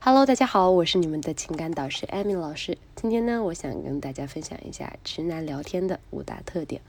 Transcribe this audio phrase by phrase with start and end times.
[0.00, 2.78] Hello，大家好，我是你们的情感导师艾米老师。
[2.94, 6.80] 今天呢，我想跟大家分享一下直男聊天的五大特点。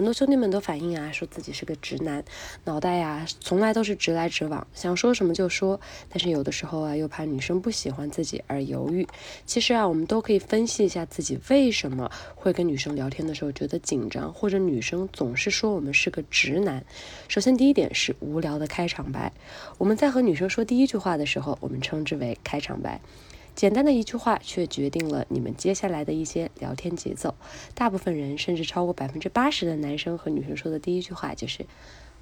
[0.00, 2.24] 很多兄弟们都反映啊，说自己是个直男，
[2.64, 5.78] 脑袋呀从来都是直来直往，想说什么就说。
[6.08, 9.06] 但是有的时候啊，又怕女生不喜欢自己而犹豫。
[9.44, 16.82] 其实啊，我们都可以分析一下自己为什么会跟女生聊天的时候觉得紧张，或者女生总是说我们是个直男。
[17.28, 19.30] 首先，第一点是无聊的开场白。
[19.76, 22.98] 我们在和女生说第一句话的时候，我们称之为开场白。
[23.60, 27.34] 简单的一句话，却决定了你们接下来的一些聊天节奏。
[27.74, 31.66] 大部分人，甚至超过百分之八十的男生和女生说的第一句话就是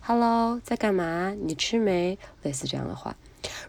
[0.01, 1.37] ：“Hello，在干嘛？
[1.41, 3.17] 你吃没？”类似这样的话。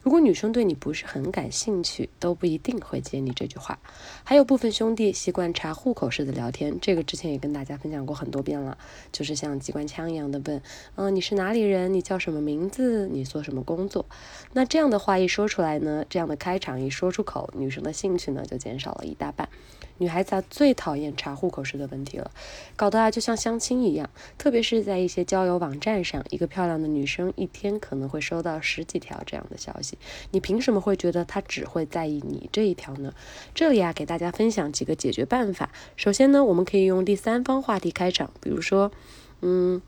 [0.02, 3.80] 如果女生对你不是很感兴趣，都不一定会接你这句话。
[4.23, 8.77] 还有部分兄弟习惯查户口式的聊天，这个之前也跟大家分享过很多遍了，
[9.12, 10.62] 就是像机关枪一样的问，
[10.96, 11.94] 嗯，你是哪里人？
[11.94, 13.08] 你叫什么名字？
[13.08, 14.05] 你做什么工作？
[14.54, 19.49] 那这样的话一说出来呢，这样的开场一说出口，女生的兴趣呢就减少了一大半。
[19.99, 22.32] 女孩子啊最讨厌查户口式的问题了，
[22.76, 29.98] 搞得啊就像相亲一样，特别是在一些交友网站上，一个漂亮的女生一天可能会收到十几条这样的消息，
[30.32, 33.13] 你凭什么会觉得她只会在意你这一条呢？
[33.54, 35.70] 这里啊给大家分享几个解决办法。
[35.96, 38.91] 首先呢，我们可以用第三方话题开场，比如说，
[39.41, 39.81] 嗯。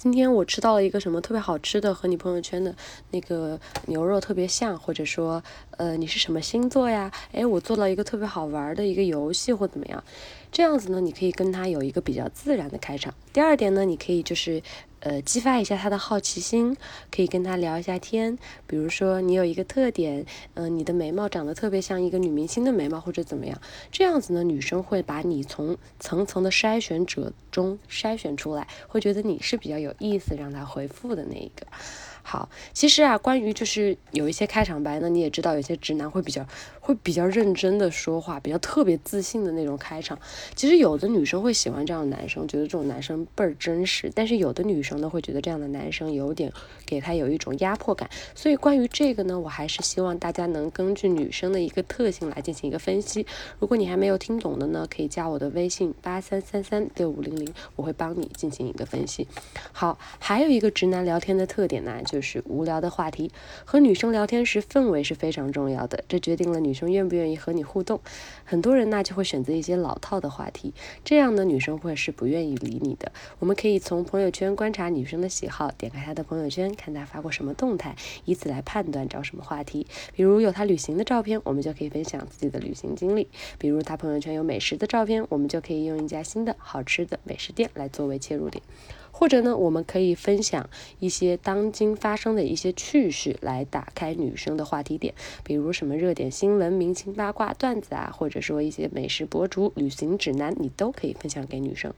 [0.00, 2.74] 今天我吃到了一个什么特别好吃的，和你朋友圈的
[3.10, 5.42] 那个牛肉特别像，或者说，
[5.76, 7.12] 呃，你是什么星座呀？
[7.32, 10.02] 哎，我做了一个特别好玩的一个游戏或怎么样？
[10.50, 13.12] 这样子呢，你可以跟他有一个比较自然的开场。
[13.30, 14.62] 第二点呢，你可以就是。
[15.00, 16.76] 呃，激发一下他的好奇心，
[17.10, 18.38] 可以跟他聊一下天。
[18.66, 23.58] 比如说，你有一个特点，嗯，你的眉毛长得特别像一个女明星的眉毛，或者怎么样？
[23.90, 31.66] 这样子呢，女生会把你从层层的筛选者中筛选出来，会觉得你是比较有意思，让他回复的那一个。
[32.22, 36.46] 好，其实啊，关于就是有一些开场白呢，你也知道，有些直男会比较
[36.78, 40.16] 会比较认真的说话，比较特别自信的那种开场。
[40.54, 44.12] 其实有的女生会喜欢这样的男生，觉得这种男生倍儿真实。
[44.14, 46.52] 但是有的女生呢，会觉得这样的男生有点
[46.86, 48.08] 给她有一种压迫感。
[48.34, 53.26] 所以关于这个呢，我还是希望大家能根据女生的一个特性来进行一个分析。
[53.58, 59.28] 如果你还没有听懂的呢，可以加我的微信八三三三六五零零，我会帮你进行一个分析。
[59.72, 63.30] 好，还有一个直男聊天的特点呢，就是无聊的话题，
[63.64, 68.00] 和女生聊天时氛围是非常重要的，这决定了女生愿不愿意和你互动。
[68.44, 70.72] 很多人呢就会选择一些老套的话题，
[71.04, 73.10] 这样呢女生会是不愿意理你的。
[73.38, 79.86] 我们可以从朋友圈观察女生的喜好，点开她的朋友圈，看她发过什么动态，以此来判断找什么话题。
[80.14, 83.26] 比如有她旅行的照片，我们就可以分享自己的旅行经历；
[83.58, 88.62] 比如她朋友圈有美食的照片，我们就可以用一家新的好吃的美食店来作为切入点。
[89.10, 101.92] 或者呢，我们可以分享一些当今发生的一些趣事来打开女生的话题点，比如什么热点新闻、明星八卦、段子啊，或者说一些美食博主、旅行指南，你都可以分享给女生。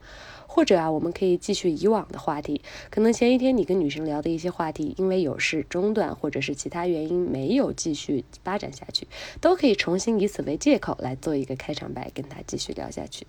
[0.46, 9.08] 或者啊，我们可以继续以往的话题，可能前一天你跟女生聊的一些话题，因为有事中断，或者是其他原因没有继续发展下去，
[9.40, 13.26] 都可以重新以此为借口来做一个开场白，跟她继续聊下去。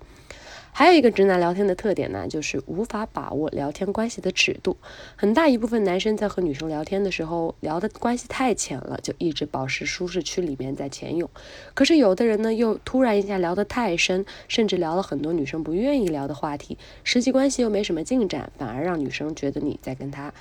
[0.76, 4.76] 还有一个直男聊天的特点呢，就是无法把握聊天关系的尺度。
[5.16, 11.30] 很大一部分男生在和女生聊天的时候，聊的关系太浅了，就一直保持舒适区里面在潜泳。
[11.76, 20.34] 可是有的人呢，又突然一下聊得太深，甚至聊了很多女生不愿意聊的话题，实际关系又没什么进展，反而让女生觉得你在跟他。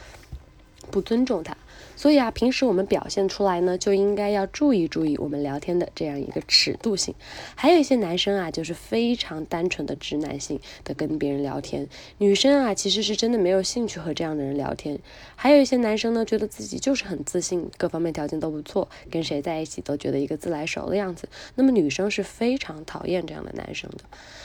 [0.90, 1.56] 不尊重他，
[1.96, 7.14] 所以啊，平时我们表现出来呢，就应该要注意注意我们聊天的这样一个尺度性。
[7.54, 11.88] 还有一些男生啊，就是非常单纯的直男性的跟别人聊天，
[12.18, 14.98] 女生啊，其实是真的没有兴趣和这样的人聊天。
[15.36, 21.28] 还有一些男生呢，觉得自己就是很自信，各方面条件都不错，跟谁在一起都觉得一个自来熟的样子。
[21.54, 24.04] 那么女生是非常讨厌这样的男生的。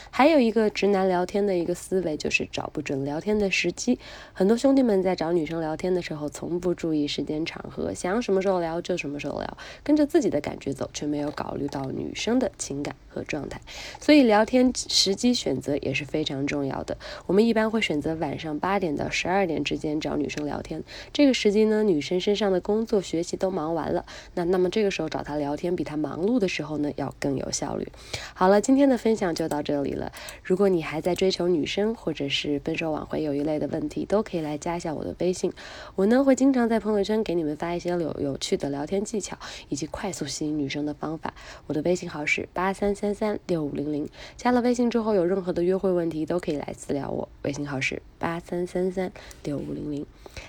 [0.09, 3.99] 还有一个直男聊天的一个思维，就是找不准聊天的时机。
[4.33, 13.59] 很多兄弟们在找女生聊天的时候，从不注意时间场合，想什么时候聊就什么时候聊，跟着自己的感觉走，却没有考虑到女生的情感和状态。
[13.99, 16.97] 所以聊天时机选择也是非常重要的。
[17.25, 20.81] 我们一般会选择晚上八点到十二点之间找女生聊天。
[21.11, 27.87] 这个时机呢，女生身上的工作、学习都忙完了，那那么这个时候找她聊天，比她忙碌的时候呢要更有效率。
[28.33, 29.87] 好了，今天的分享就到这里。
[29.97, 30.11] 了，
[30.43, 35.51] 如果你还在追求女生，或者是分手挽回有一类的问题，都可以来加一下我的微信。
[35.95, 39.37] 我呢会经常在朋友给你们发一些有有趣的聊天技巧，
[39.69, 41.33] 以及快速吸引女生的方法。
[41.65, 44.07] 我的微信号是八三三三六五零零。
[44.35, 47.27] 加了微信之后，有任何的约会问题都可以来私聊我。
[47.43, 49.11] 微信号是八三三三
[49.43, 50.05] 六五零零。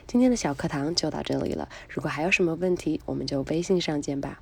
[0.06, 1.68] 今天的小课堂就到这里了。
[1.88, 4.40] 如果还有什么问题，我们就微信上见吧。